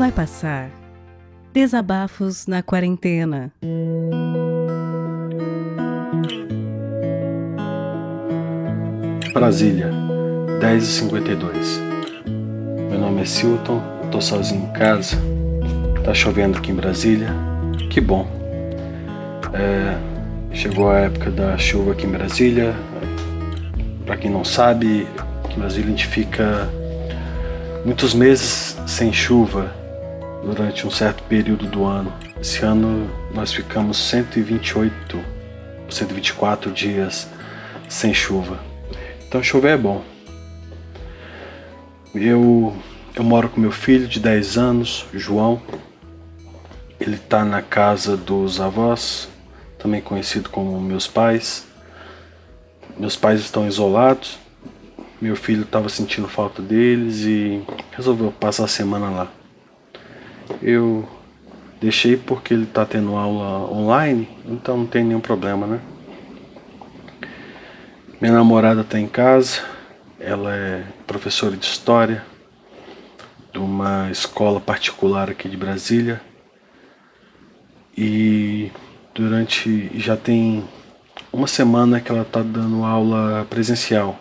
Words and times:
Vai 0.00 0.10
passar. 0.10 0.70
Desabafos 1.52 2.46
na 2.46 2.62
quarentena. 2.62 3.52
Brasília, 9.34 9.90
10h52. 10.58 11.52
Meu 12.88 12.98
nome 12.98 13.20
é 13.20 13.24
Silton, 13.26 13.82
tô 14.10 14.22
sozinho 14.22 14.70
em 14.70 14.72
casa. 14.72 15.18
Tá 16.02 16.14
chovendo 16.14 16.56
aqui 16.56 16.70
em 16.70 16.76
Brasília. 16.76 17.28
Que 17.90 18.00
bom. 18.00 18.26
É, 19.52 19.98
chegou 20.56 20.90
a 20.90 21.00
época 21.00 21.30
da 21.30 21.58
chuva 21.58 21.92
aqui 21.92 22.06
em 22.06 22.10
Brasília. 22.10 22.74
Para 24.06 24.16
quem 24.16 24.30
não 24.30 24.46
sabe, 24.46 25.06
aqui 25.44 25.56
em 25.56 25.60
Brasília 25.60 25.88
a 25.88 25.90
gente 25.90 26.06
fica 26.06 26.70
muitos 27.84 28.14
meses 28.14 28.78
sem 28.86 29.12
chuva 29.12 29.78
durante 30.44 30.86
um 30.86 30.90
certo 30.90 31.22
período 31.24 31.66
do 31.66 31.84
ano. 31.84 32.12
Esse 32.40 32.64
ano 32.64 33.10
nós 33.34 33.52
ficamos 33.52 33.98
128, 33.98 35.18
124 35.88 36.70
dias 36.70 37.28
sem 37.88 38.14
chuva. 38.14 38.58
Então 39.26 39.42
chover 39.42 39.74
é 39.74 39.76
bom. 39.76 40.02
Eu, 42.14 42.74
eu 43.14 43.22
moro 43.22 43.48
com 43.48 43.60
meu 43.60 43.70
filho 43.70 44.08
de 44.08 44.18
10 44.18 44.56
anos, 44.58 45.06
João. 45.12 45.60
Ele 46.98 47.14
está 47.14 47.44
na 47.44 47.62
casa 47.62 48.16
dos 48.16 48.60
avós, 48.60 49.28
também 49.78 50.00
conhecido 50.00 50.50
como 50.50 50.80
meus 50.80 51.06
pais. 51.06 51.66
Meus 52.98 53.16
pais 53.16 53.40
estão 53.40 53.66
isolados. 53.66 54.38
Meu 55.20 55.36
filho 55.36 55.62
estava 55.62 55.88
sentindo 55.88 56.26
falta 56.28 56.60
deles 56.60 57.20
e 57.20 57.62
resolveu 57.92 58.32
passar 58.32 58.64
a 58.64 58.68
semana 58.68 59.10
lá. 59.10 59.39
Eu 60.62 61.08
deixei 61.80 62.16
porque 62.16 62.52
ele 62.52 62.64
está 62.64 62.84
tendo 62.84 63.16
aula 63.16 63.70
online, 63.72 64.28
então 64.46 64.76
não 64.76 64.86
tem 64.86 65.02
nenhum 65.02 65.20
problema, 65.20 65.66
né? 65.66 65.80
Minha 68.20 68.34
namorada 68.34 68.82
está 68.82 69.00
em 69.00 69.06
casa, 69.06 69.62
ela 70.18 70.54
é 70.54 70.84
professora 71.06 71.56
de 71.56 71.64
história 71.64 72.22
de 73.50 73.58
uma 73.58 74.10
escola 74.10 74.60
particular 74.60 75.30
aqui 75.30 75.48
de 75.48 75.56
Brasília 75.56 76.20
e 77.96 78.70
durante 79.14 79.90
já 79.98 80.16
tem 80.16 80.64
uma 81.32 81.46
semana 81.46 82.00
que 82.00 82.12
ela 82.12 82.22
está 82.22 82.42
dando 82.42 82.84
aula 82.84 83.46
presencial. 83.48 84.18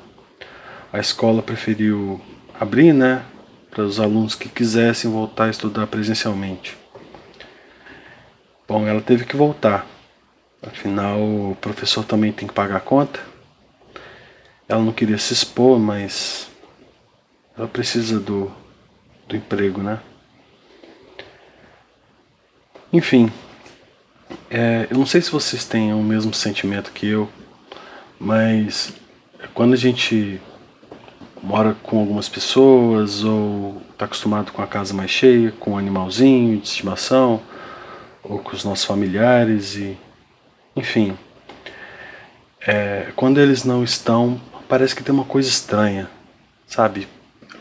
A 0.92 1.00
escola 1.00 1.42
preferiu 1.42 2.20
abrir, 2.60 2.94
né, 2.94 3.22
para 3.70 3.84
os 3.84 4.00
alunos 4.00 4.36
que 4.36 4.50
quisessem 4.50 5.12
voltar 5.12 5.46
a 5.46 5.50
estudar 5.50 5.88
presencialmente. 5.88 6.78
Bom, 8.68 8.88
ela 8.88 9.02
teve 9.02 9.26
que 9.26 9.36
voltar. 9.36 9.86
Afinal, 10.62 11.20
o 11.20 11.58
professor 11.60 12.04
também 12.04 12.32
tem 12.32 12.48
que 12.48 12.54
pagar 12.54 12.78
a 12.78 12.82
conta. 12.82 13.20
Ela 14.68 14.84
não 14.84 14.92
queria 14.92 15.18
se 15.18 15.34
expor, 15.34 15.80
mas 15.80 16.50
ela 17.58 17.68
precisa 17.68 18.20
do, 18.20 18.52
do 19.28 19.36
emprego, 19.36 19.82
né? 19.82 20.00
Enfim, 22.92 23.32
é, 24.50 24.88
eu 24.90 24.98
não 24.98 25.06
sei 25.06 25.22
se 25.22 25.32
vocês 25.32 25.66
têm 25.66 25.94
o 25.94 26.04
mesmo 26.04 26.34
sentimento 26.34 26.92
que 26.92 27.08
eu, 27.08 27.30
mas 28.20 28.94
quando 29.54 29.74
a 29.74 29.78
gente 29.78 30.42
mora 31.42 31.76
com 31.84 32.00
algumas 32.00 32.30
pessoas 32.30 33.24
ou 33.24 33.82
está 33.92 34.06
acostumado 34.06 34.52
com 34.52 34.62
a 34.62 34.68
casa 34.68 34.94
mais 34.94 35.12
cheia, 35.12 35.52
com 35.60 35.72
um 35.72 35.78
animalzinho 35.78 36.58
de 36.58 36.68
estimação, 36.68 37.42
ou 38.24 38.40
com 38.40 38.56
os 38.56 38.64
nossos 38.64 38.86
familiares 38.86 39.76
e 39.76 39.98
enfim, 40.76 41.18
é, 42.66 43.12
quando 43.16 43.40
eles 43.40 43.64
não 43.64 43.84
estão, 43.84 44.40
parece 44.68 44.96
que 44.96 45.04
tem 45.04 45.14
uma 45.14 45.26
coisa 45.26 45.50
estranha, 45.50 46.10
sabe? 46.68 47.08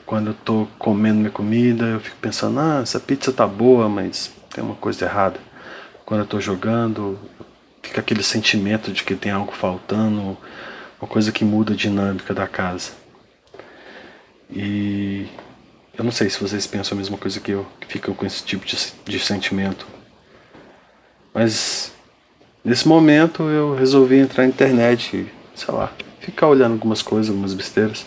Quando 0.05 0.29
eu 0.29 0.35
tô 0.35 0.69
comendo 0.79 1.19
minha 1.19 1.31
comida, 1.31 1.85
eu 1.85 2.01
fico 2.01 2.17
pensando, 2.21 2.61
ah, 2.61 2.81
essa 2.83 3.01
pizza 3.01 3.33
tá 3.33 3.47
boa, 3.47 3.89
mas 3.89 4.33
tem 4.55 4.63
uma 4.63 4.75
coisa 4.75 5.05
errada. 5.05 5.41
Quando 6.05 6.21
eu 6.21 6.27
tô 6.27 6.41
jogando, 6.41 7.19
fica 7.83 8.01
aquele 8.01 8.23
sentimento 8.23 8.93
de 8.93 9.03
que 9.03 9.15
tem 9.15 9.33
algo 9.33 9.53
faltando, 9.53 10.37
uma 11.01 11.09
coisa 11.09 11.33
que 11.33 11.45
muda 11.45 11.73
a 11.73 11.77
dinâmica 11.77 12.33
da 12.35 12.47
casa. 12.47 12.93
E 14.51 15.27
eu 15.97 16.05
não 16.05 16.13
sei 16.13 16.31
se 16.31 16.41
vocês 16.41 16.67
pensam 16.67 16.97
a 16.97 17.01
mesma 17.01 17.19
coisa 17.19 17.41
que 17.41 17.51
eu, 17.51 17.67
que 17.81 17.87
ficam 17.87 18.15
com 18.15 18.25
esse 18.25 18.43
tipo 18.45 18.65
de, 18.65 18.77
de 19.05 19.19
sentimento. 19.19 19.87
Mas 21.35 21.93
nesse 22.65 22.87
momento 22.87 23.43
eu 23.45 23.75
resolvi 23.75 24.17
entrar 24.17 24.45
na 24.45 24.49
internet, 24.49 25.27
sei 25.55 25.75
lá, 25.75 25.93
ficar 26.21 26.49
olhando 26.49 26.73
algumas 26.73 27.03
coisas, 27.03 27.31
algumas 27.31 27.53
besteiras. 27.53 28.07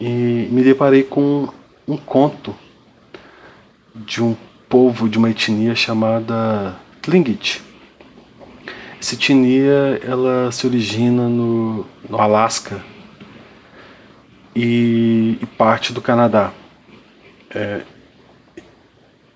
E 0.00 0.48
me 0.50 0.62
deparei 0.62 1.02
com 1.02 1.48
um 1.86 1.96
conto 1.96 2.54
de 3.94 4.22
um 4.22 4.36
povo 4.68 5.08
de 5.08 5.18
uma 5.18 5.30
etnia 5.30 5.74
chamada 5.74 6.76
Tlingit. 7.02 7.62
Essa 9.00 9.14
etnia 9.14 10.00
ela 10.06 10.52
se 10.52 10.66
origina 10.66 11.28
no, 11.28 11.86
no 12.08 12.20
Alasca 12.20 12.82
e, 14.60 15.38
e 15.40 15.46
parte 15.46 15.92
do 15.92 16.00
Canadá. 16.00 16.52
É, 17.54 17.82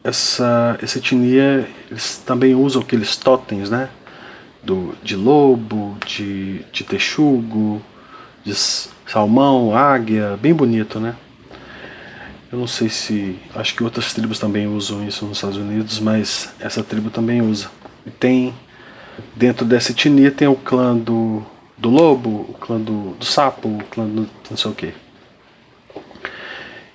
essa, 0.05 0.79
essa 0.83 0.99
etnia 0.99 1.69
eles 1.91 2.19
também 2.19 2.55
usam 2.55 2.83
aqueles 2.83 3.17
totens, 3.17 3.71
né? 3.71 3.89
do, 4.63 4.95
de 5.03 5.17
lobo, 5.17 5.97
de, 6.07 6.61
de 6.73 6.85
texugo, 6.85 7.83
de 8.45 8.55
salmão, 8.55 9.77
águia, 9.77 10.39
bem 10.41 10.55
bonito, 10.55 11.01
né? 11.01 11.17
Eu 12.51 12.59
não 12.59 12.67
sei 12.67 12.89
se. 12.89 13.39
Acho 13.55 13.75
que 13.75 13.83
outras 13.83 14.13
tribos 14.13 14.39
também 14.39 14.67
usam 14.67 15.07
isso 15.07 15.25
nos 15.25 15.39
Estados 15.39 15.57
Unidos, 15.57 15.99
mas 15.99 16.55
essa 16.61 16.83
tribo 16.83 17.11
também 17.11 17.41
usa. 17.41 17.71
E 18.07 18.11
tem. 18.11 18.55
Dentro 19.35 19.65
dessa 19.65 19.93
etnia 19.93 20.31
tem 20.31 20.49
o 20.49 20.55
clã 20.55 20.97
do, 20.97 21.43
do 21.77 21.91
lobo, 21.91 22.47
o 22.49 22.55
clã 22.55 22.79
do, 22.81 23.11
do 23.13 23.25
sapo, 23.25 23.69
o 23.69 23.85
clã 23.91 24.07
do 24.07 24.29
não 24.51 24.57
sei 24.57 24.71
o 24.71 24.75
que. 24.75 24.95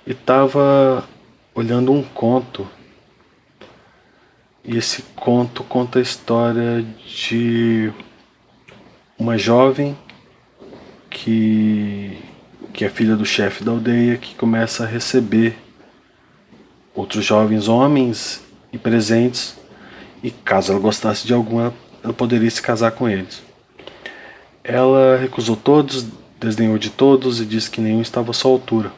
E 0.08 0.14
tava 0.14 1.06
olhando 1.54 1.92
um 1.92 2.02
conto 2.02 2.66
e 4.64 4.74
esse 4.74 5.02
conto 5.14 5.62
conta 5.62 5.98
a 5.98 6.02
história 6.02 6.82
de 7.06 7.92
uma 9.18 9.36
jovem 9.36 9.94
que, 11.10 12.18
que 12.72 12.86
é 12.86 12.88
filha 12.88 13.16
do 13.16 13.26
chefe 13.26 13.62
da 13.62 13.70
aldeia 13.70 14.16
que 14.16 14.34
começa 14.34 14.84
a 14.84 14.86
receber 14.86 15.58
outros 16.94 17.22
jovens 17.22 17.68
homens 17.68 18.42
e 18.72 18.78
presentes 18.78 19.58
e 20.22 20.30
caso 20.30 20.72
ela 20.72 20.80
gostasse 20.80 21.26
de 21.26 21.34
algum 21.34 21.60
ela, 21.60 21.74
ela 22.02 22.14
poderia 22.14 22.50
se 22.50 22.62
casar 22.62 22.92
com 22.92 23.06
eles. 23.06 23.42
Ela 24.64 25.18
recusou 25.18 25.54
todos, 25.54 26.06
desdenhou 26.40 26.78
de 26.78 26.88
todos 26.88 27.42
e 27.42 27.44
disse 27.44 27.70
que 27.70 27.82
nenhum 27.82 28.00
estava 28.00 28.30
à 28.30 28.34
sua 28.34 28.52
altura. 28.52 28.90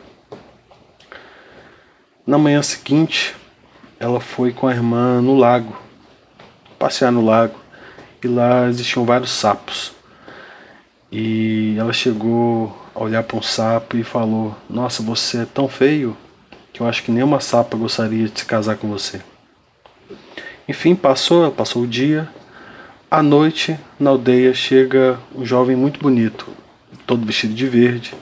Na 2.30 2.38
manhã 2.38 2.62
seguinte, 2.62 3.34
ela 3.98 4.20
foi 4.20 4.52
com 4.52 4.68
a 4.68 4.72
irmã 4.72 5.20
no 5.20 5.36
lago, 5.36 5.76
passear 6.78 7.10
no 7.10 7.24
lago, 7.24 7.58
e 8.22 8.28
lá 8.28 8.68
existiam 8.68 9.04
vários 9.04 9.32
sapos. 9.32 9.90
E 11.10 11.74
ela 11.76 11.92
chegou 11.92 12.72
a 12.94 13.02
olhar 13.02 13.24
para 13.24 13.36
um 13.36 13.42
sapo 13.42 13.96
e 13.96 14.04
falou: 14.04 14.54
Nossa, 14.68 15.02
você 15.02 15.38
é 15.38 15.44
tão 15.44 15.66
feio 15.66 16.16
que 16.72 16.80
eu 16.80 16.86
acho 16.86 17.02
que 17.02 17.10
nenhuma 17.10 17.40
sapa 17.40 17.76
gostaria 17.76 18.28
de 18.28 18.38
se 18.38 18.46
casar 18.46 18.76
com 18.76 18.86
você. 18.86 19.20
Enfim, 20.68 20.94
passou, 20.94 21.50
passou 21.50 21.82
o 21.82 21.88
dia. 21.88 22.28
À 23.10 23.24
noite, 23.24 23.76
na 23.98 24.10
aldeia, 24.10 24.54
chega 24.54 25.18
um 25.34 25.44
jovem 25.44 25.74
muito 25.74 25.98
bonito, 25.98 26.46
todo 27.08 27.26
vestido 27.26 27.54
de 27.54 27.66
verde. 27.66 28.14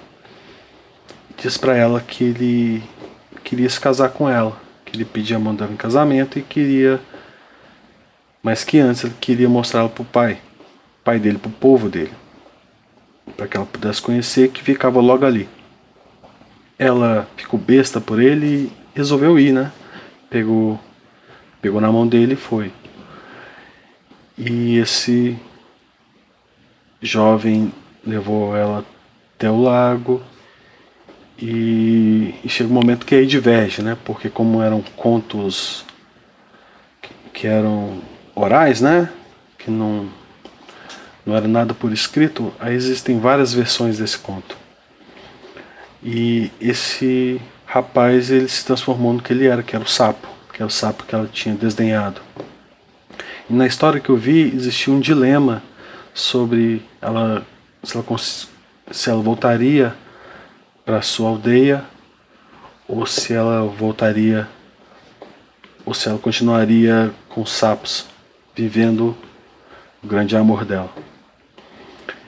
Diz 1.37 1.59
para 1.59 1.77
ela 1.77 2.01
que 2.01 2.25
ele 2.25 2.83
queria 3.49 3.71
se 3.71 3.81
casar 3.81 4.11
com 4.11 4.29
ela 4.29 4.61
que 4.85 4.95
ele 4.95 5.07
pedia 5.07 5.37
a 5.37 5.41
mão 5.41 5.55
dela 5.55 5.73
em 5.73 5.77
casamento 5.77 6.39
e 6.39 6.43
queria, 6.43 7.01
mas 8.43 8.63
que 8.63 8.79
antes 8.79 9.05
ele 9.05 9.15
queria 9.19 9.49
mostrá-la 9.49 9.89
para 9.89 10.03
o 10.03 10.05
pai, 10.05 10.39
pai 11.03 11.19
dele, 11.19 11.39
para 11.39 11.49
o 11.49 11.53
povo 11.53 11.89
dele, 11.89 12.13
para 13.39 13.49
que 13.49 13.57
ela 13.57 13.65
pudesse 13.65 14.03
conhecer 14.03 14.51
que 14.51 14.63
ficava 14.63 15.01
logo 15.01 15.25
ali. 15.25 15.49
Ela 16.79 17.27
ficou 17.37 17.59
besta 17.59 18.03
por 18.03 18.21
ele 18.21 18.47
e 18.47 18.73
resolveu 18.95 19.39
ir, 19.39 19.53
né? 19.53 19.73
Pegou, 20.29 20.79
pegou 21.63 21.81
na 21.81 21.91
mão 21.91 22.07
dele 22.07 22.35
e 22.35 22.37
foi. 22.37 22.71
E 24.37 24.77
esse 24.77 25.39
jovem 27.01 27.73
levou 28.07 28.55
ela 28.55 28.85
até 29.35 29.51
o 29.51 29.63
lago 29.63 30.23
E, 31.41 32.35
e, 32.43 32.49
chega 32.49 32.69
um 32.69 32.73
momento 32.73 33.07
que 33.07 33.15
aí 33.15 33.25
diverge, 33.25 33.81
né? 33.81 33.97
Porque 34.05 34.29
como 34.29 34.61
eram 34.61 34.83
contos 34.97 35.85
que 37.33 37.47
eram 37.47 38.01
orais, 38.35 38.81
né? 38.81 39.09
Que 39.57 39.71
não, 39.71 40.09
não 41.25 41.37
era 41.37 41.47
nada 41.47 41.75
por 41.75 41.93
escrito, 41.93 42.53
aí 42.59 42.75
existem 42.75 43.21
várias 43.21 43.55
versões 43.55 43.99
desse 43.99 44.19
conto. 44.19 44.57
E 46.03 46.51
esse 46.61 47.41
rapaz 47.65 48.31
ele 48.31 48.49
se 48.49 48.65
transformou 48.65 49.13
no 49.13 49.23
que 49.23 49.33
ele 49.33 49.47
era, 49.47 49.63
que 49.63 49.77
era 49.77 49.85
o 49.85 49.89
sapo, 49.89 50.27
que 50.53 50.63
é 50.63 50.67
o 50.67 50.71
sapo 50.71 51.05
que 51.05 51.15
ela 51.15 51.29
tinha 51.33 51.55
desdenhado. 51.55 52.21
E 53.49 53.53
na 53.53 53.67
história 53.67 54.01
que 54.01 54.09
eu 54.09 54.17
vi 54.17 54.53
existia 54.55 54.93
um 54.93 54.99
dilema 54.99 55.63
sobre 56.13 56.83
ela 57.01 57.47
se 57.83 57.97
ela, 57.97 58.05
se 58.91 59.11
ela 59.11 59.23
voltaria 59.23 59.95
para 60.89 61.03
sua 61.03 61.29
aldeia 61.29 61.85
ou 62.89 63.05
se 63.05 63.35
ela 63.35 63.63
voltaria 63.67 64.49
ou 65.85 65.93
se 65.93 66.09
ela 66.09 66.19
continuaria 66.19 67.13
com 67.29 67.43
os 67.43 67.53
sapos 67.53 68.07
vivendo 68.57 69.15
o 70.03 70.07
grande 70.07 70.35
amor 70.35 70.65
dela. 70.65 70.91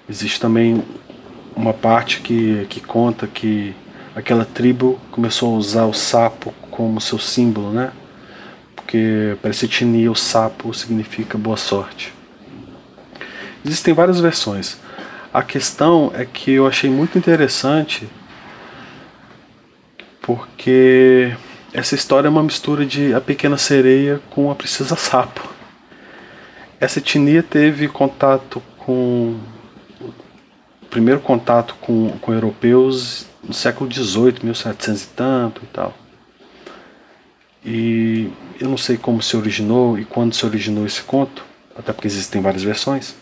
Existe 0.06 0.38
também 0.38 0.84
uma 1.56 1.72
parte 1.72 2.20
que, 2.20 2.66
que 2.68 2.80
conta 2.82 3.26
que 3.26 3.74
aquela 4.14 4.44
tribo 4.44 5.00
começou 5.10 5.54
a 5.54 5.56
usar 5.56 5.86
o 5.86 5.94
sapo 5.94 6.52
como 6.70 7.00
seu 7.00 7.18
símbolo, 7.18 7.72
né? 7.72 7.90
Porque 8.76 9.38
para 9.40 9.48
essa 9.48 9.64
etnia 9.64 10.12
o 10.12 10.14
sapo 10.14 10.74
significa 10.74 11.38
boa 11.38 11.56
sorte. 11.56 12.12
Existem 13.64 13.94
várias 13.94 14.20
versões. 14.20 14.76
A 15.32 15.42
questão 15.42 16.12
é 16.14 16.26
que 16.26 16.50
eu 16.50 16.66
achei 16.66 16.90
muito 16.90 17.16
interessante 17.16 18.06
porque 20.36 21.34
essa 21.72 21.96
história 21.96 22.28
é 22.28 22.30
uma 22.30 22.42
mistura 22.42 22.86
de 22.86 23.12
A 23.12 23.20
Pequena 23.20 23.58
Sereia 23.58 24.20
com 24.30 24.48
A 24.48 24.54
Princesa 24.54 24.94
Sapo. 24.94 25.48
Essa 26.78 27.00
etnia 27.00 27.42
teve 27.42 27.88
contato 27.88 28.62
com. 28.78 29.36
Primeiro 30.88 31.20
contato 31.20 31.74
com, 31.80 32.10
com 32.20 32.32
europeus 32.32 33.26
no 33.42 33.52
século 33.52 33.92
XVIII, 33.92 34.36
1700 34.42 35.02
e 35.02 35.06
tanto 35.08 35.62
e 35.64 35.66
tal. 35.66 35.94
E 37.64 38.30
eu 38.60 38.68
não 38.68 38.76
sei 38.76 38.96
como 38.96 39.20
se 39.20 39.36
originou 39.36 39.98
e 39.98 40.04
quando 40.04 40.34
se 40.34 40.46
originou 40.46 40.86
esse 40.86 41.02
conto, 41.02 41.44
até 41.76 41.92
porque 41.92 42.08
existem 42.08 42.40
várias 42.40 42.62
versões. 42.62 43.14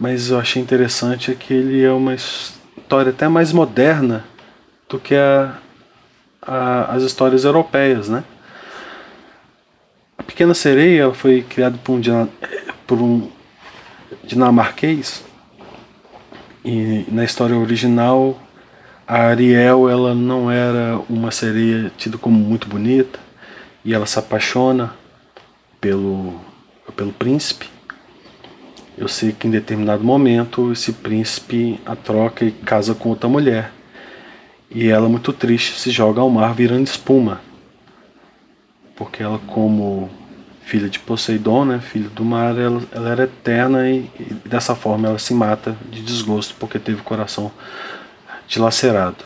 Mas 0.00 0.30
eu 0.30 0.38
achei 0.38 0.60
interessante 0.60 1.30
é 1.30 1.34
que 1.34 1.52
ele 1.54 1.82
é 1.82 1.92
uma 1.92 2.14
história 2.14 3.10
até 3.10 3.28
mais 3.28 3.52
moderna 3.52 4.24
do 4.94 5.00
que 5.00 5.14
a, 5.16 5.58
a, 6.40 6.94
as 6.94 7.02
histórias 7.02 7.44
europeias, 7.44 8.08
né? 8.08 8.22
A 10.16 10.22
Pequena 10.22 10.54
Sereia 10.54 11.12
foi 11.12 11.42
criada 11.42 11.76
por 11.82 11.98
um, 11.98 12.28
por 12.86 12.98
um 13.00 13.28
dinamarquês 14.22 15.24
e 16.64 17.04
na 17.08 17.24
história 17.24 17.56
original 17.56 18.40
a 19.06 19.26
Ariel 19.26 19.90
ela 19.90 20.14
não 20.14 20.50
era 20.50 20.98
uma 21.10 21.30
sereia 21.30 21.92
tida 21.98 22.16
como 22.16 22.38
muito 22.38 22.68
bonita 22.68 23.18
e 23.84 23.92
ela 23.92 24.06
se 24.06 24.18
apaixona 24.18 24.94
pelo 25.80 26.40
pelo 26.94 27.12
príncipe. 27.12 27.68
Eu 28.96 29.08
sei 29.08 29.32
que 29.32 29.48
em 29.48 29.50
determinado 29.50 30.04
momento 30.04 30.70
esse 30.70 30.92
príncipe 30.92 31.80
a 31.84 31.96
troca 31.96 32.44
e 32.44 32.52
casa 32.52 32.94
com 32.94 33.08
outra 33.08 33.28
mulher. 33.28 33.72
E 34.74 34.88
ela, 34.88 35.08
muito 35.08 35.32
triste, 35.32 35.78
se 35.78 35.90
joga 35.92 36.20
ao 36.20 36.28
mar 36.28 36.52
virando 36.52 36.86
espuma. 36.86 37.40
Porque 38.96 39.22
ela, 39.22 39.38
como 39.46 40.10
filha 40.64 40.88
de 40.88 40.98
Poseidon, 40.98 41.64
né, 41.64 41.78
filha 41.78 42.08
do 42.08 42.24
mar, 42.24 42.58
ela, 42.58 42.82
ela 42.90 43.08
era 43.10 43.24
eterna 43.24 43.88
e, 43.88 44.10
e, 44.18 44.34
dessa 44.48 44.74
forma 44.74 45.08
ela 45.08 45.18
se 45.18 45.32
mata 45.34 45.76
de 45.90 46.02
desgosto 46.02 46.54
porque 46.58 46.78
teve 46.78 47.00
o 47.00 47.04
coração 47.04 47.52
dilacerado. 48.48 49.24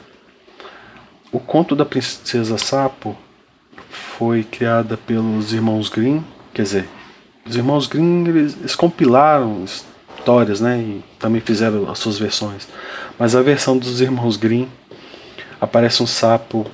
O 1.30 1.38
conto 1.38 1.76
da 1.76 1.84
princesa 1.84 2.58
Sapo 2.58 3.16
foi 3.88 4.42
criada 4.42 4.96
pelos 4.96 5.52
irmãos 5.52 5.88
Grimm, 5.88 6.22
quer 6.52 6.62
dizer, 6.62 6.88
os 7.46 7.56
irmãos 7.56 7.86
Grimm 7.86 8.26
eles, 8.26 8.56
eles 8.58 8.74
compilaram 8.74 9.64
histórias, 9.64 10.60
né, 10.60 10.78
e 10.78 11.04
também 11.18 11.40
fizeram 11.40 11.88
as 11.90 11.98
suas 11.98 12.18
versões. 12.18 12.68
Mas 13.18 13.36
a 13.36 13.42
versão 13.42 13.78
dos 13.78 14.00
irmãos 14.00 14.36
Grimm 14.36 14.66
aparece 15.60 16.02
um 16.02 16.06
sapo 16.06 16.66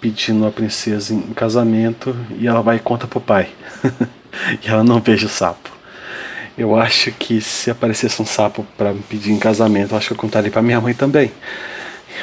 pedindo 0.00 0.46
a 0.46 0.50
princesa 0.50 1.14
em 1.14 1.32
casamento 1.32 2.16
e 2.38 2.46
ela 2.46 2.60
vai 2.60 2.76
e 2.76 2.80
conta 2.80 3.06
pro 3.06 3.20
pai. 3.20 3.50
e 4.64 4.68
ela 4.68 4.82
não 4.82 5.00
beija 5.00 5.26
o 5.26 5.28
sapo. 5.28 5.70
Eu 6.56 6.76
acho 6.76 7.10
que 7.12 7.40
se 7.40 7.70
aparecesse 7.70 8.20
um 8.20 8.26
sapo 8.26 8.66
para 8.76 8.92
me 8.92 9.00
pedir 9.00 9.32
em 9.32 9.38
casamento, 9.38 9.92
eu 9.92 9.98
acho 9.98 10.08
que 10.08 10.12
eu 10.12 10.18
contaria 10.18 10.50
para 10.50 10.60
minha 10.60 10.80
mãe 10.80 10.92
também. 10.92 11.32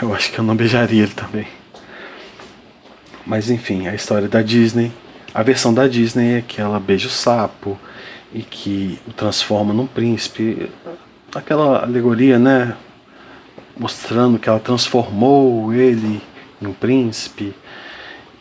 Eu 0.01 0.13
acho 0.13 0.31
que 0.31 0.39
eu 0.39 0.43
não 0.43 0.55
beijaria 0.55 1.03
ele 1.03 1.13
também. 1.13 1.47
Mas 3.25 3.49
enfim, 3.49 3.87
a 3.87 3.95
história 3.95 4.27
da 4.27 4.41
Disney, 4.41 4.91
a 5.33 5.41
versão 5.41 5.73
da 5.73 5.87
Disney 5.87 6.37
é 6.37 6.41
que 6.41 6.61
ela 6.61 6.79
beija 6.79 7.07
o 7.07 7.11
sapo 7.11 7.79
e 8.33 8.41
que 8.41 8.99
o 9.07 9.13
transforma 9.13 9.73
num 9.73 9.87
príncipe. 9.87 10.69
Aquela 11.33 11.83
alegoria, 11.83 12.37
né? 12.37 12.75
Mostrando 13.79 14.37
que 14.37 14.49
ela 14.49 14.59
transformou 14.59 15.73
ele 15.73 16.21
em 16.61 16.67
um 16.67 16.73
príncipe 16.73 17.55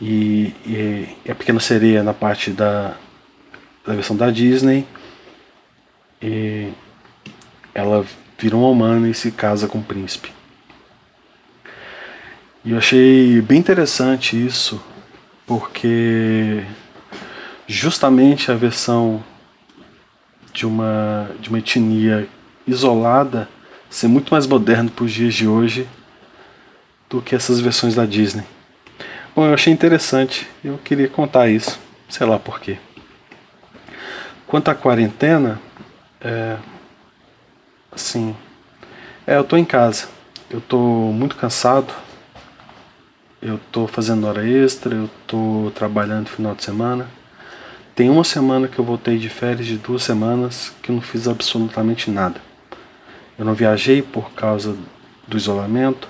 e, 0.01 0.53
e, 0.67 1.17
e 1.25 1.31
a 1.31 1.35
pequena 1.35 1.61
sereia 1.61 2.03
na 2.03 2.13
parte 2.13 2.51
da, 2.51 2.97
da 3.87 3.95
versão 3.95 4.17
da 4.17 4.31
Disney 4.31 4.85
e 6.21 6.69
ela 7.73 8.05
vira 8.37 8.57
uma 8.57 8.69
humana 8.69 9.09
e 9.09 9.15
se 9.15 9.31
casa 9.31 9.69
com 9.69 9.79
o 9.79 9.83
príncipe. 9.83 10.33
E 12.65 12.73
eu 12.73 12.79
achei 12.79 13.41
bem 13.41 13.59
interessante 13.59 14.37
isso, 14.37 14.83
porque 15.47 16.65
justamente 17.67 18.51
a 18.51 18.55
versão 18.55 19.23
de 20.53 20.67
uma, 20.67 21.31
de 21.41 21.49
uma 21.49 21.59
etnia 21.59 22.29
isolada 22.67 23.49
ser 23.91 24.09
muito 24.09 24.33
mais 24.33 24.47
moderno 24.47 24.91
para 24.91 25.05
os 25.05 25.13
dias 25.13 25.35
de 25.35 25.47
hoje 25.47 25.89
do 27.09 27.23
que 27.23 27.35
essas 27.35 27.61
versões 27.61 27.95
da 27.95 28.05
Disney. 28.05 28.45
Bom, 29.35 29.47
eu 29.47 29.55
achei 29.55 29.73
interessante, 29.73 30.49
eu 30.65 30.79
queria 30.79 31.09
contar 31.09 31.49
isso, 31.49 31.79
sei 32.09 32.27
lá 32.27 32.39
porquê. 32.39 32.79
Quanto 34.47 34.69
à 34.69 34.75
quarentena, 34.75 35.61
é, 36.21 36.57
assim, 37.93 38.35
é, 39.27 39.37
eu 39.37 39.43
estou 39.43 39.59
em 39.59 39.65
casa, 39.65 40.09
eu 40.51 40.59
estou 40.59 41.13
muito 41.13 41.37
cansado, 41.37 41.93
eu 43.41 43.57
estou 43.57 43.87
fazendo 43.87 44.27
hora 44.27 44.47
extra, 44.47 44.95
eu 44.95 45.05
estou 45.05 45.71
trabalhando 45.71 46.23
no 46.23 46.27
final 46.27 46.55
de 46.55 46.65
semana. 46.65 47.09
Tem 47.95 48.11
uma 48.11 48.25
semana 48.25 48.69
que 48.69 48.79
eu 48.79 48.85
voltei 48.85 49.19
de 49.19 49.29
férias 49.29 49.67
de 49.67 49.77
duas 49.77 50.03
semanas 50.03 50.73
que 50.83 50.91
eu 50.91 50.95
não 50.95 51.03
fiz 51.03 51.29
absolutamente 51.29 52.11
nada. 52.11 52.48
Eu 53.39 53.45
não 53.45 53.55
viajei 53.55 54.03
por 54.03 54.33
causa 54.33 54.77
do 55.27 55.37
isolamento. 55.37 56.09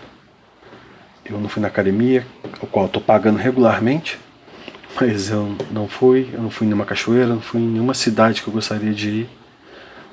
Eu 1.24 1.38
não 1.38 1.48
fui 1.48 1.60
na 1.60 1.68
academia, 1.68 2.26
o 2.62 2.66
qual 2.66 2.86
estou 2.86 3.02
pagando 3.02 3.36
regularmente, 3.36 4.18
mas 4.98 5.28
eu 5.28 5.54
não 5.70 5.86
fui. 5.86 6.30
Eu 6.32 6.40
não 6.40 6.48
fui 6.48 6.66
em 6.66 6.70
nenhuma 6.70 6.86
cachoeira, 6.86 7.26
não 7.26 7.40
fui 7.40 7.60
em 7.60 7.68
nenhuma 7.68 7.92
cidade 7.92 8.40
que 8.40 8.48
eu 8.48 8.54
gostaria 8.54 8.94
de 8.94 9.08
ir 9.10 9.30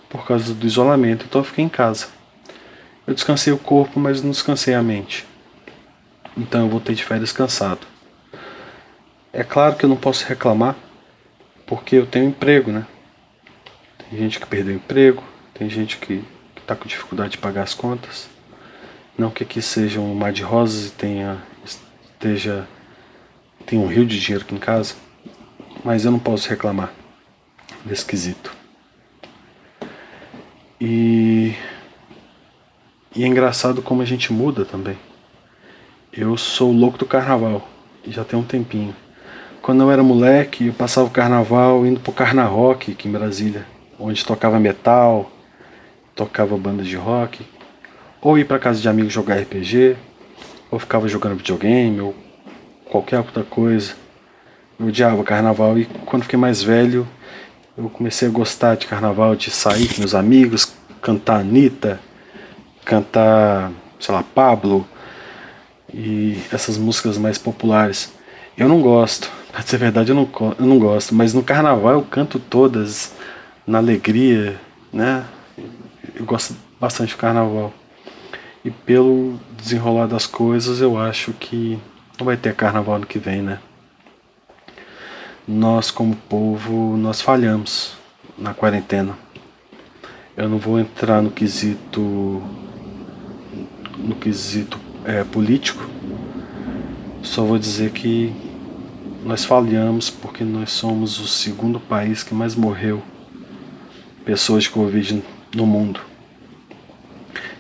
por 0.09 0.25
causa 0.25 0.53
do 0.53 0.67
isolamento, 0.67 1.25
então 1.25 1.41
eu 1.41 1.45
fiquei 1.45 1.63
em 1.63 1.69
casa. 1.69 2.07
Eu 3.07 3.13
descansei 3.13 3.51
o 3.51 3.57
corpo, 3.57 3.99
mas 3.99 4.21
não 4.21 4.31
descansei 4.31 4.73
a 4.73 4.81
mente. 4.81 5.25
Então 6.37 6.61
eu 6.61 6.69
voltei 6.69 6.95
de 6.95 7.03
férias 7.03 7.31
cansado. 7.31 7.85
É 9.31 9.43
claro 9.43 9.75
que 9.75 9.85
eu 9.85 9.89
não 9.89 9.97
posso 9.97 10.25
reclamar, 10.25 10.75
porque 11.65 11.95
eu 11.95 12.05
tenho 12.05 12.25
emprego, 12.25 12.71
né? 12.71 12.85
Tem 13.97 14.19
gente 14.19 14.39
que 14.39 14.45
perdeu 14.45 14.75
emprego, 14.75 15.23
tem 15.53 15.69
gente 15.69 15.97
que 15.97 16.23
está 16.65 16.75
com 16.75 16.87
dificuldade 16.87 17.33
de 17.33 17.37
pagar 17.37 17.61
as 17.61 17.75
contas. 17.75 18.27
Não 19.17 19.29
que 19.29 19.43
aqui 19.43 19.61
seja 19.61 19.99
um 19.99 20.13
mar 20.15 20.33
de 20.33 20.41
rosas 20.41 20.87
e 20.87 20.91
tenha, 20.91 21.41
esteja, 21.63 22.67
tenha 23.65 23.81
um 23.81 23.87
rio 23.87 24.05
de 24.05 24.19
dinheiro 24.19 24.43
aqui 24.43 24.55
em 24.55 24.59
casa, 24.59 24.95
mas 25.83 26.03
eu 26.03 26.11
não 26.11 26.19
posso 26.19 26.49
reclamar 26.49 26.91
desse 27.85 28.03
quesito. 28.03 28.51
E, 30.81 31.53
e 33.15 33.23
é 33.23 33.27
engraçado 33.27 33.81
como 33.81 34.01
a 34.01 34.05
gente 34.05 34.33
muda 34.33 34.65
também. 34.65 34.97
Eu 36.11 36.35
sou 36.35 36.71
louco 36.71 36.97
do 36.97 37.05
carnaval, 37.05 37.67
já 38.07 38.23
tem 38.23 38.37
um 38.37 38.43
tempinho. 38.43 38.95
Quando 39.61 39.81
eu 39.81 39.91
era 39.91 40.03
moleque, 40.03 40.67
eu 40.67 40.73
passava 40.73 41.07
o 41.07 41.11
carnaval 41.11 41.85
indo 41.85 41.99
pro 41.99 42.11
Carna 42.11 42.43
Rock 42.43 42.91
aqui 42.91 43.07
em 43.07 43.11
Brasília, 43.11 43.65
onde 43.99 44.25
tocava 44.25 44.59
metal, 44.59 45.31
tocava 46.15 46.57
bandas 46.57 46.87
de 46.87 46.95
rock, 46.95 47.45
ou 48.21 48.39
ir 48.39 48.45
para 48.45 48.57
casa 48.57 48.79
de 48.79 48.87
amigos 48.87 49.11
jogar 49.11 49.37
RPG, 49.37 49.97
ou 50.71 50.79
ficava 50.79 51.07
jogando 51.07 51.35
videogame 51.35 51.99
ou 52.01 52.15
qualquer 52.85 53.19
outra 53.19 53.43
coisa. 53.43 53.93
Eu 54.79 54.87
odiava 54.87 55.23
carnaval 55.23 55.77
e 55.77 55.85
quando 56.05 56.23
fiquei 56.23 56.39
mais 56.39 56.63
velho, 56.63 57.07
eu 57.77 57.89
comecei 57.89 58.27
a 58.27 58.31
gostar 58.31 58.75
de 58.75 58.87
carnaval, 58.87 59.35
de 59.35 59.51
sair 59.51 59.87
com 59.93 59.99
meus 59.99 60.15
amigos, 60.15 60.73
cantar 61.01 61.41
Anitta, 61.41 61.99
cantar, 62.83 63.71
sei 63.99 64.15
lá, 64.15 64.23
Pablo 64.23 64.87
e 65.93 66.39
essas 66.51 66.77
músicas 66.77 67.17
mais 67.17 67.37
populares. 67.37 68.13
Eu 68.57 68.69
não 68.69 68.81
gosto, 68.81 69.29
pra 69.51 69.61
a 69.75 69.77
verdade, 69.77 70.11
eu 70.11 70.15
não, 70.15 70.29
eu 70.57 70.65
não 70.65 70.79
gosto, 70.79 71.13
mas 71.13 71.33
no 71.33 71.43
carnaval 71.43 71.93
eu 71.93 72.01
canto 72.01 72.39
todas, 72.39 73.13
na 73.67 73.79
alegria, 73.79 74.59
né? 74.93 75.25
Eu 76.17 76.25
gosto 76.25 76.55
bastante 76.79 77.13
do 77.13 77.17
carnaval. 77.17 77.73
E 78.63 78.71
pelo 78.71 79.37
desenrolar 79.57 80.07
das 80.07 80.25
coisas, 80.25 80.79
eu 80.79 80.97
acho 80.97 81.33
que 81.33 81.77
não 82.17 82.25
vai 82.25 82.37
ter 82.37 82.55
carnaval 82.55 82.95
ano 82.95 83.05
que 83.05 83.19
vem, 83.19 83.41
né? 83.41 83.59
Nós, 85.45 85.91
como 85.91 86.15
povo, 86.15 86.95
nós 86.95 87.19
falhamos 87.19 87.97
na 88.37 88.53
quarentena. 88.53 89.17
Eu 90.37 90.47
não 90.47 90.57
vou 90.57 90.79
entrar 90.79 91.21
no 91.21 91.31
quesito 91.31 92.41
no 93.97 94.15
quesito 94.15 94.79
é, 95.03 95.23
político. 95.25 95.85
Só 97.21 97.43
vou 97.43 97.59
dizer 97.59 97.91
que 97.91 98.33
nós 99.25 99.43
falhamos 99.43 100.09
porque 100.09 100.45
nós 100.45 100.71
somos 100.71 101.19
o 101.19 101.27
segundo 101.27 101.77
país 101.77 102.23
que 102.23 102.33
mais 102.33 102.55
morreu 102.55 103.03
pessoas 104.23 104.63
de 104.63 104.69
Covid 104.69 105.21
no 105.55 105.65
mundo. 105.65 106.01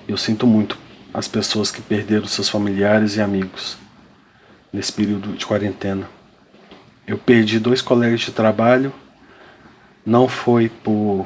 Eu 0.07 0.17
sinto 0.17 0.45
muito 0.45 0.77
as 1.13 1.27
pessoas 1.27 1.71
que 1.71 1.81
perderam 1.81 2.27
seus 2.27 2.49
familiares 2.49 3.15
e 3.15 3.21
amigos 3.21 3.77
nesse 4.71 4.91
período 4.91 5.33
de 5.33 5.45
quarentena. 5.45 6.09
Eu 7.07 7.17
perdi 7.17 7.59
dois 7.59 7.81
colegas 7.81 8.19
de 8.19 8.31
trabalho, 8.31 8.93
não 10.05 10.27
foi 10.27 10.69
por. 10.69 11.25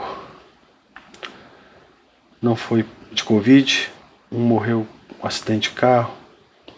não 2.42 2.56
foi 2.56 2.86
de 3.12 3.24
Covid, 3.24 3.90
um 4.32 4.40
morreu 4.40 4.88
um 5.22 5.28
acidente 5.28 5.70
de 5.70 5.76
carro 5.76 6.14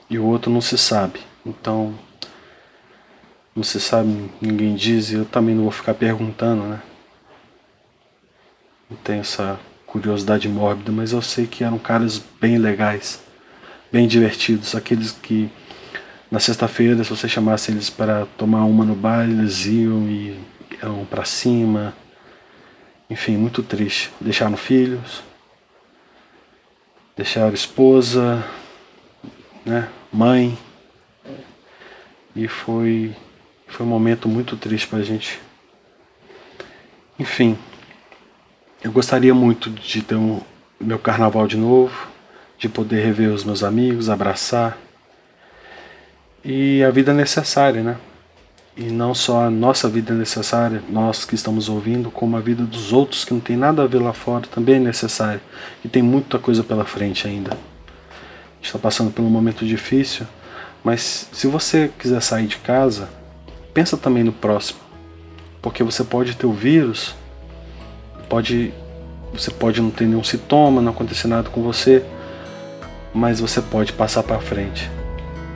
e 0.09 0.17
o 0.17 0.25
outro 0.25 0.49
não 0.49 0.61
se 0.61 0.77
sabe. 0.77 1.19
Então, 1.45 1.93
não 3.53 3.63
se 3.63 3.79
sabe, 3.79 4.31
ninguém 4.39 4.75
diz, 4.75 5.11
e 5.11 5.15
eu 5.15 5.25
também 5.25 5.53
não 5.53 5.63
vou 5.63 5.71
ficar 5.71 5.93
perguntando, 5.93 6.63
né? 6.63 6.81
Não 8.89 8.97
tenho 8.97 9.21
essa 9.21 9.59
curiosidade 9.91 10.47
mórbida, 10.47 10.89
mas 10.89 11.11
eu 11.11 11.21
sei 11.21 11.45
que 11.45 11.65
eram 11.65 11.77
caras 11.77 12.23
bem 12.39 12.57
legais, 12.57 13.21
bem 13.91 14.07
divertidos, 14.07 14.73
aqueles 14.73 15.11
que 15.11 15.51
na 16.31 16.39
sexta-feira, 16.39 17.03
se 17.03 17.09
você 17.09 17.27
chamasse 17.27 17.71
eles 17.71 17.89
para 17.89 18.25
tomar 18.37 18.63
uma 18.63 18.85
no 18.85 18.95
bar, 18.95 19.29
eles 19.29 19.65
iam 19.65 20.07
e 20.07 20.39
iam 20.81 21.05
para 21.05 21.25
cima. 21.25 21.93
Enfim, 23.09 23.35
muito 23.35 23.61
triste. 23.61 24.09
Deixaram 24.21 24.55
filhos, 24.55 25.21
deixaram 27.17 27.53
esposa, 27.53 28.41
né, 29.65 29.89
mãe. 30.09 30.57
E 32.33 32.47
foi, 32.47 33.13
foi 33.67 33.85
um 33.85 33.89
momento 33.89 34.29
muito 34.29 34.55
triste 34.55 34.87
para 34.87 34.99
a 34.99 35.03
gente. 35.03 35.37
Enfim, 37.19 37.57
eu 38.83 38.91
gostaria 38.91 39.33
muito 39.33 39.69
de 39.69 40.01
ter 40.01 40.15
um 40.15 40.41
meu 40.79 40.97
carnaval 40.97 41.47
de 41.47 41.55
novo, 41.55 42.07
de 42.57 42.67
poder 42.67 43.05
rever 43.05 43.29
os 43.29 43.43
meus 43.43 43.63
amigos, 43.63 44.09
abraçar. 44.09 44.77
E 46.43 46.83
a 46.83 46.89
vida 46.89 47.11
é 47.11 47.13
necessária, 47.13 47.83
né? 47.83 47.97
E 48.75 48.83
não 48.83 49.13
só 49.13 49.43
a 49.43 49.49
nossa 49.51 49.87
vida 49.87 50.13
é 50.13 50.15
necessária, 50.15 50.81
nós 50.89 51.25
que 51.25 51.35
estamos 51.35 51.69
ouvindo, 51.69 52.09
como 52.09 52.35
a 52.35 52.39
vida 52.39 52.63
dos 52.63 52.91
outros 52.91 53.23
que 53.23 53.33
não 53.33 53.39
tem 53.39 53.55
nada 53.55 53.83
a 53.83 53.87
ver 53.87 53.99
lá 53.99 54.13
fora 54.13 54.47
também 54.47 54.75
é 54.75 54.79
necessária. 54.79 55.41
E 55.85 55.87
tem 55.87 56.01
muita 56.01 56.39
coisa 56.39 56.63
pela 56.63 56.85
frente 56.85 57.27
ainda. 57.27 57.51
A 57.51 58.55
gente 58.55 58.65
está 58.65 58.79
passando 58.79 59.11
por 59.11 59.21
um 59.21 59.29
momento 59.29 59.63
difícil, 59.65 60.25
mas 60.83 61.29
se 61.31 61.45
você 61.45 61.91
quiser 61.99 62.21
sair 62.21 62.47
de 62.47 62.57
casa, 62.57 63.09
pensa 63.73 63.95
também 63.95 64.23
no 64.23 64.31
próximo. 64.31 64.79
Porque 65.61 65.83
você 65.83 66.03
pode 66.03 66.35
ter 66.35 66.47
o 66.47 66.53
vírus 66.53 67.13
pode 68.31 68.73
você 69.33 69.51
pode 69.51 69.81
não 69.81 69.89
ter 69.89 70.05
nenhum 70.05 70.23
sintoma, 70.23 70.81
não 70.81 70.91
acontecer 70.91 71.27
nada 71.27 71.49
com 71.49 71.61
você, 71.61 72.03
mas 73.13 73.39
você 73.39 73.61
pode 73.61 73.93
passar 73.93 74.23
para 74.23 74.39
frente. 74.39 74.89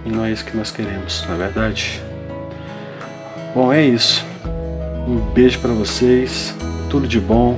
E 0.06 0.10
não 0.10 0.24
é 0.24 0.32
isso 0.32 0.46
que 0.46 0.56
nós 0.56 0.72
queremos, 0.72 1.26
não 1.28 1.36
é 1.36 1.38
verdade? 1.38 2.02
Bom, 3.54 3.72
é 3.72 3.82
isso. 3.82 4.26
Um 5.08 5.20
beijo 5.34 5.60
para 5.60 5.72
vocês, 5.72 6.56
tudo 6.90 7.08
de 7.08 7.20
bom 7.20 7.58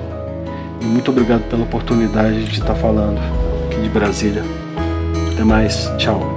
e 0.81 0.85
muito 0.85 1.09
obrigado 1.09 1.47
pela 1.49 1.63
oportunidade 1.63 2.43
de 2.45 2.59
estar 2.59 2.75
falando 2.75 3.19
aqui 3.65 3.81
de 3.81 3.89
Brasília. 3.89 4.43
Até 5.33 5.43
mais, 5.43 5.91
tchau. 5.97 6.36